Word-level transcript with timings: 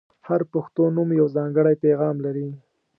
•هر 0.27 0.41
پښتو 0.53 0.83
نوم 0.95 1.09
یو 1.19 1.27
ځانګړی 1.35 1.75
پیغام 1.83 2.15
لري. 2.25 2.47